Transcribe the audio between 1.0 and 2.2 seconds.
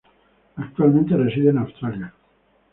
reside en Australia.